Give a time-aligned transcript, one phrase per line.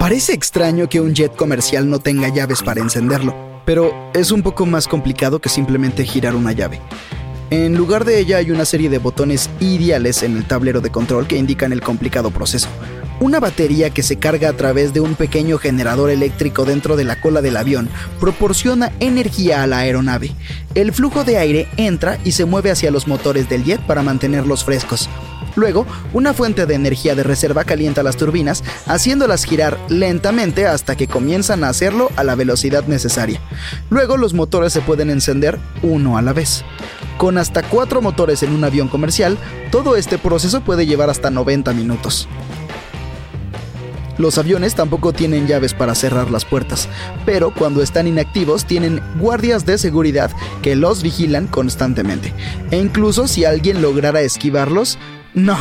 [0.00, 3.34] Parece extraño que un jet comercial no tenga llaves para encenderlo,
[3.66, 6.80] pero es un poco más complicado que simplemente girar una llave.
[7.50, 11.26] En lugar de ella hay una serie de botones ideales en el tablero de control
[11.26, 12.68] que indican el complicado proceso.
[13.20, 17.20] Una batería que se carga a través de un pequeño generador eléctrico dentro de la
[17.20, 20.32] cola del avión proporciona energía a la aeronave.
[20.74, 24.64] El flujo de aire entra y se mueve hacia los motores del jet para mantenerlos
[24.64, 25.10] frescos.
[25.56, 31.08] Luego, una fuente de energía de reserva calienta las turbinas, haciéndolas girar lentamente hasta que
[31.08, 33.40] comienzan a hacerlo a la velocidad necesaria.
[33.90, 36.64] Luego, los motores se pueden encender uno a la vez.
[37.18, 39.36] Con hasta cuatro motores en un avión comercial,
[39.70, 42.28] todo este proceso puede llevar hasta 90 minutos.
[44.20, 46.90] Los aviones tampoco tienen llaves para cerrar las puertas,
[47.24, 52.34] pero cuando están inactivos tienen guardias de seguridad que los vigilan constantemente.
[52.70, 54.98] E incluso si alguien lograra esquivarlos,
[55.34, 55.58] no,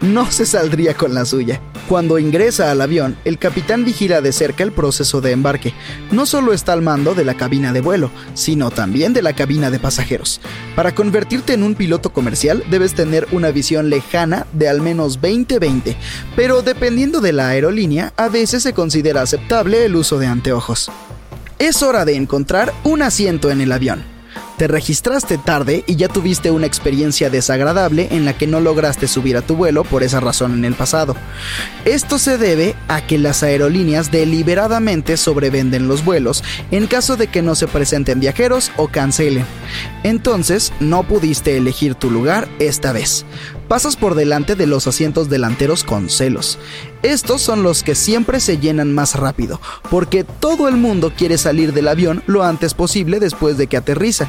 [0.00, 1.60] no se saldría con la suya.
[1.88, 5.74] Cuando ingresa al avión, el capitán vigila de cerca el proceso de embarque.
[6.10, 9.70] No solo está al mando de la cabina de vuelo, sino también de la cabina
[9.70, 10.40] de pasajeros.
[10.74, 15.96] Para convertirte en un piloto comercial debes tener una visión lejana de al menos 20-20,
[16.34, 20.90] pero dependiendo de la aerolínea, a veces se considera aceptable el uso de anteojos.
[21.58, 24.11] Es hora de encontrar un asiento en el avión.
[24.56, 29.36] Te registraste tarde y ya tuviste una experiencia desagradable en la que no lograste subir
[29.36, 31.16] a tu vuelo por esa razón en el pasado.
[31.84, 37.42] Esto se debe a que las aerolíneas deliberadamente sobrevenden los vuelos en caso de que
[37.42, 39.46] no se presenten viajeros o cancelen.
[40.04, 43.24] Entonces, no pudiste elegir tu lugar esta vez.
[43.72, 46.58] Pasas por delante de los asientos delanteros con celos.
[47.02, 51.72] Estos son los que siempre se llenan más rápido, porque todo el mundo quiere salir
[51.72, 54.28] del avión lo antes posible después de que aterriza.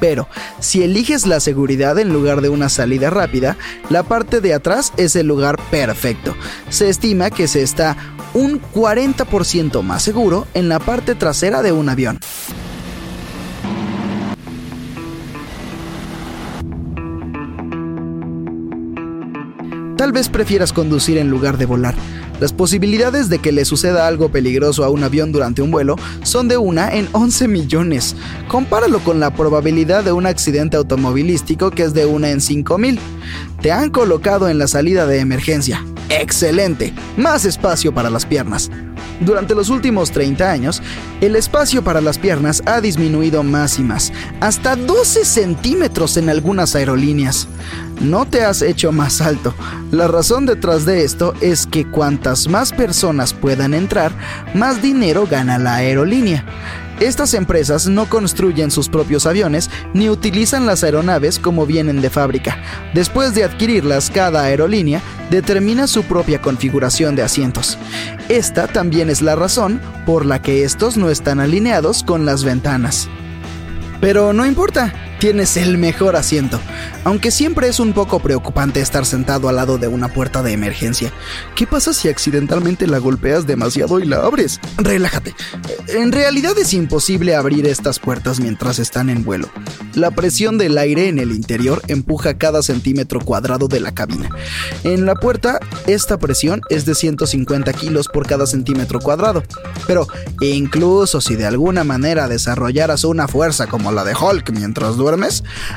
[0.00, 0.28] Pero,
[0.60, 3.56] si eliges la seguridad en lugar de una salida rápida,
[3.90, 6.36] la parte de atrás es el lugar perfecto.
[6.68, 7.96] Se estima que se está
[8.34, 12.18] un 40% más seguro en la parte trasera de un avión.
[19.96, 21.94] Tal vez prefieras conducir en lugar de volar.
[22.40, 26.48] Las posibilidades de que le suceda algo peligroso a un avión durante un vuelo son
[26.48, 28.14] de una en 11 millones.
[28.46, 32.98] Compáralo con la probabilidad de un accidente automovilístico que es de una en 5 mil.
[33.60, 35.84] Te han colocado en la salida de emergencia.
[36.08, 36.94] ¡Excelente!
[37.16, 38.70] Más espacio para las piernas.
[39.20, 40.82] Durante los últimos 30 años,
[41.20, 46.74] el espacio para las piernas ha disminuido más y más, hasta 12 centímetros en algunas
[46.74, 47.48] aerolíneas.
[48.00, 49.54] No te has hecho más alto.
[49.90, 54.12] La razón detrás de esto es que cuantas más personas puedan entrar,
[54.54, 56.44] más dinero gana la aerolínea.
[57.00, 62.58] Estas empresas no construyen sus propios aviones ni utilizan las aeronaves como vienen de fábrica.
[62.92, 65.00] Después de adquirirlas, cada aerolínea
[65.30, 67.78] determina su propia configuración de asientos.
[68.28, 73.08] Esta también es la razón por la que estos no están alineados con las ventanas.
[74.00, 76.60] Pero no importa, tienes el mejor asiento,
[77.04, 81.12] aunque siempre es un poco preocupante estar sentado al lado de una puerta de emergencia.
[81.56, 84.60] ¿Qué pasa si accidentalmente la golpeas demasiado y la abres?
[84.76, 85.34] Relájate.
[85.88, 89.48] En realidad es imposible abrir estas puertas mientras están en vuelo.
[89.94, 94.28] La presión del aire en el interior empuja cada centímetro cuadrado de la cabina.
[94.84, 99.42] En la puerta, esta presión es de 150 kilos por cada centímetro cuadrado.
[99.86, 100.06] Pero
[100.40, 105.07] incluso si de alguna manera desarrollaras una fuerza como la de Hulk mientras duermes,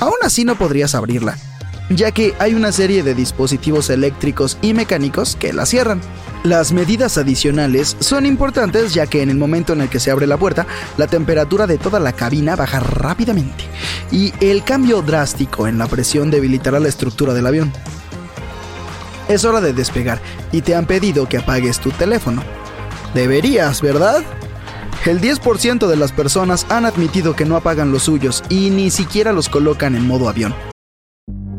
[0.00, 1.38] aún así no podrías abrirla,
[1.90, 6.00] ya que hay una serie de dispositivos eléctricos y mecánicos que la cierran.
[6.44, 10.26] Las medidas adicionales son importantes ya que en el momento en el que se abre
[10.26, 10.66] la puerta,
[10.96, 13.64] la temperatura de toda la cabina baja rápidamente
[14.10, 17.72] y el cambio drástico en la presión debilitará la estructura del avión.
[19.28, 20.20] Es hora de despegar
[20.50, 22.42] y te han pedido que apagues tu teléfono.
[23.14, 24.24] Deberías, ¿verdad?
[25.04, 29.32] El 10% de las personas han admitido que no apagan los suyos y ni siquiera
[29.32, 30.54] los colocan en modo avión.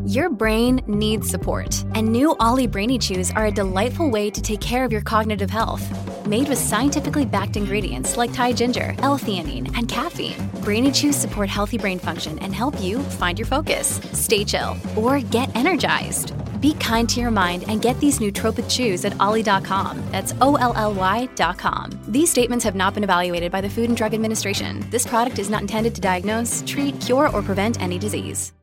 [0.06, 4.60] Your brain needs support, and new Ollie Brainy Chews are a delightful way to take
[4.60, 5.82] care of your cognitive health.
[6.26, 11.76] Made with scientifically backed ingredients like Thai ginger, L-theanine, and caffeine, Brainy Chews support healthy
[11.78, 16.33] brain function and help you find your focus, stay chill, or get energized.
[16.64, 19.98] Be kind to your mind and get these nootropic chews at ollie.com.
[20.10, 21.90] That's O-L-L-Y.com.
[22.08, 24.82] These statements have not been evaluated by the Food and Drug Administration.
[24.90, 28.54] This product is not intended to diagnose, treat, cure, or prevent any disease.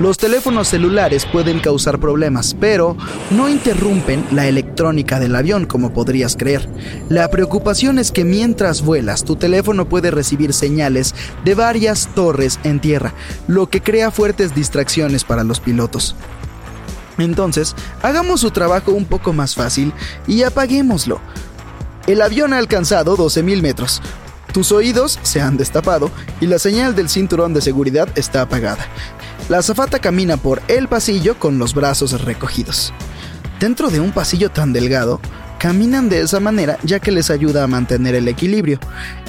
[0.00, 2.96] Los teléfonos celulares pueden causar problemas, pero
[3.30, 6.68] no interrumpen la electrónica del avión como podrías creer.
[7.08, 11.14] La preocupación es que mientras vuelas, tu teléfono puede recibir señales
[11.44, 13.14] de varias torres en tierra,
[13.46, 16.16] lo que crea fuertes distracciones para los pilotos.
[17.18, 19.92] Entonces, hagamos su trabajo un poco más fácil
[20.26, 21.20] y apaguémoslo.
[22.06, 24.02] El avión ha alcanzado 12.000 metros.
[24.52, 26.10] Tus oídos se han destapado
[26.40, 28.86] y la señal del cinturón de seguridad está apagada.
[29.48, 32.92] La azafata camina por el pasillo con los brazos recogidos.
[33.60, 35.20] Dentro de un pasillo tan delgado,
[35.62, 38.80] caminan de esa manera ya que les ayuda a mantener el equilibrio.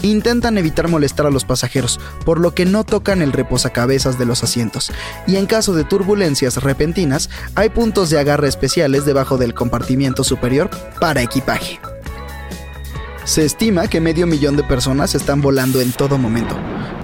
[0.01, 4.43] Intentan evitar molestar a los pasajeros, por lo que no tocan el reposacabezas de los
[4.43, 4.91] asientos.
[5.27, 10.71] Y en caso de turbulencias repentinas, hay puntos de agarre especiales debajo del compartimiento superior
[10.99, 11.79] para equipaje.
[13.25, 16.57] Se estima que medio millón de personas están volando en todo momento.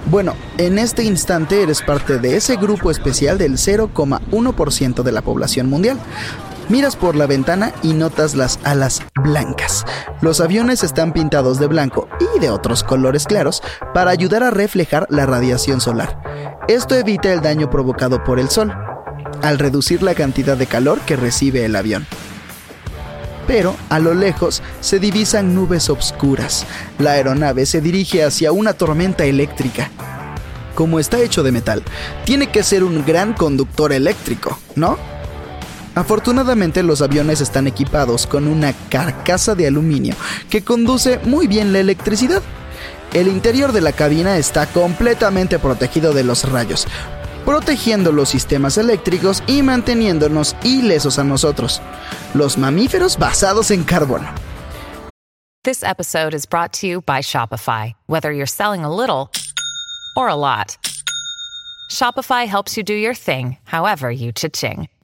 [0.06, 5.70] Bueno, en este instante eres parte de ese grupo especial del 0,1% de la población
[5.70, 5.98] mundial.
[6.70, 9.84] Miras por la ventana y notas las alas blancas.
[10.20, 13.60] Los aviones están pintados de blanco y de otros colores claros
[13.92, 16.22] para ayudar a reflejar la radiación solar.
[16.68, 18.72] Esto evita el daño provocado por el sol,
[19.42, 22.06] al reducir la cantidad de calor que recibe el avión
[23.46, 26.64] pero a lo lejos se divisan nubes obscuras.
[27.00, 29.90] La aeronave se dirige hacia una tormenta eléctrica.
[30.76, 31.82] Como está hecho de metal,
[32.24, 34.98] tiene que ser un gran conductor eléctrico, ¿no?
[35.94, 40.14] Afortunadamente los aviones están equipados con una carcasa de aluminio
[40.48, 42.42] que conduce muy bien la electricidad.
[43.12, 46.86] El interior de la cabina está completamente protegido de los rayos,
[47.44, 51.82] protegiendo los sistemas eléctricos y manteniéndonos ilesos a nosotros,
[52.34, 54.28] los mamíferos basados en carbono.
[55.64, 57.92] This episode is brought to you by Shopify.
[58.06, 59.30] Whether you're selling a little
[60.16, 60.78] or a lot,
[61.90, 64.88] Shopify helps you do your thing, however you cha-ching.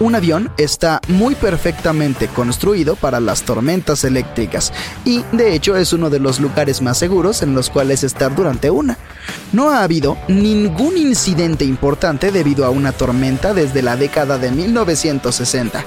[0.00, 4.72] Un avión está muy perfectamente construido para las tormentas eléctricas
[5.04, 8.70] y de hecho es uno de los lugares más seguros en los cuales estar durante
[8.70, 8.96] una.
[9.52, 15.84] No ha habido ningún incidente importante debido a una tormenta desde la década de 1960.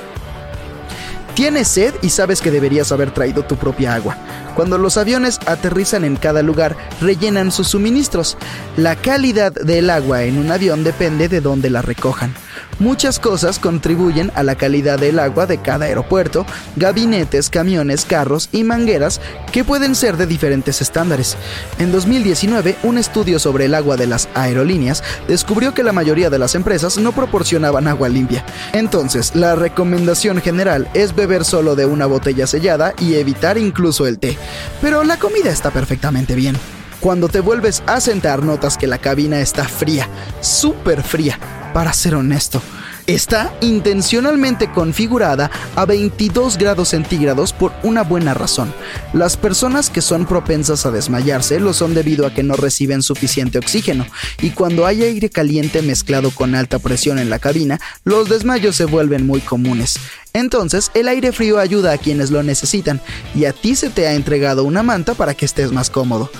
[1.34, 4.16] Tienes sed y sabes que deberías haber traído tu propia agua.
[4.56, 8.38] Cuando los aviones aterrizan en cada lugar, rellenan sus suministros.
[8.78, 12.34] La calidad del agua en un avión depende de dónde la recojan.
[12.80, 16.46] Muchas cosas contribuyen a la calidad del agua de cada aeropuerto,
[16.76, 21.38] gabinetes, camiones, carros y mangueras que pueden ser de diferentes estándares.
[21.78, 26.40] En 2019, un estudio sobre el agua de las aerolíneas descubrió que la mayoría de
[26.40, 28.44] las empresas no proporcionaban agua limpia.
[28.74, 34.20] Entonces, la recomendación general es beber solo de una botella sellada y evitar incluso el
[34.20, 34.38] té.
[34.82, 36.56] Pero la comida está perfectamente bien.
[37.00, 40.08] Cuando te vuelves a sentar notas que la cabina está fría,
[40.42, 41.38] súper fría,
[41.74, 42.62] para ser honesto.
[43.06, 48.74] Está intencionalmente configurada a 22 grados centígrados por una buena razón.
[49.12, 53.58] Las personas que son propensas a desmayarse lo son debido a que no reciben suficiente
[53.58, 54.08] oxígeno,
[54.42, 58.86] y cuando hay aire caliente mezclado con alta presión en la cabina, los desmayos se
[58.86, 59.96] vuelven muy comunes.
[60.32, 63.02] Entonces, el aire frío ayuda a quienes lo necesitan,
[63.36, 66.32] y a ti se te ha entregado una manta para que estés más cómodo.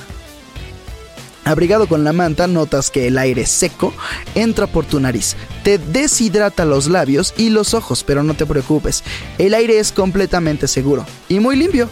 [1.46, 3.94] Abrigado con la manta, notas que el aire seco
[4.34, 5.36] entra por tu nariz.
[5.64, 9.04] Te deshidrata los labios y los ojos, pero no te preocupes.
[9.38, 11.90] El aire es completamente seguro y muy limpio.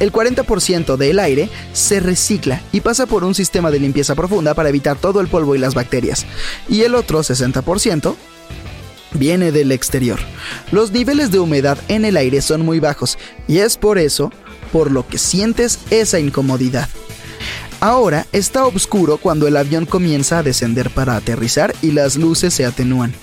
[0.00, 4.70] El 40% del aire se recicla y pasa por un sistema de limpieza profunda para
[4.70, 6.24] evitar todo el polvo y las bacterias.
[6.68, 8.16] Y el otro 60%
[9.12, 10.18] viene del exterior.
[10.72, 14.32] Los niveles de humedad en el aire son muy bajos y es por eso
[14.72, 16.88] por lo que sientes esa incomodidad.
[17.80, 22.66] Ahora está oscuro cuando el avión comienza a descender para aterrizar y las luces se
[22.66, 23.14] atenúan.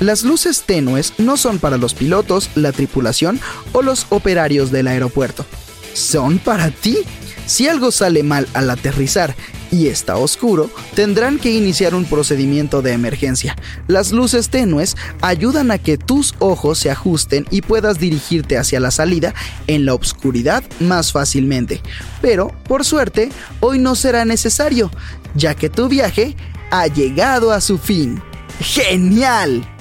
[0.00, 3.38] Las luces tenues no son para los pilotos, la tripulación
[3.72, 5.44] o los operarios del aeropuerto.
[5.92, 6.98] Son para ti.
[7.46, 9.36] Si algo sale mal al aterrizar
[9.70, 13.56] y está oscuro, tendrán que iniciar un procedimiento de emergencia.
[13.86, 18.90] Las luces tenues ayudan a que tus ojos se ajusten y puedas dirigirte hacia la
[18.90, 19.34] salida
[19.66, 21.80] en la oscuridad más fácilmente.
[22.20, 23.30] Pero, por suerte,
[23.60, 24.90] hoy no será necesario,
[25.34, 26.36] ya que tu viaje
[26.70, 28.22] ha llegado a su fin.
[28.60, 29.75] ¡Genial!